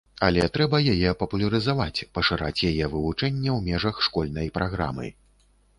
Але 0.27 0.45
трэба 0.55 0.79
яе 0.93 1.11
папулярызаваць, 1.19 2.05
пашыраць 2.17 2.65
яе 2.71 2.91
вывучэнне 2.95 3.49
ў 3.57 3.73
межах 3.73 3.95
школьнай 4.09 4.47
праграмы. 4.59 5.07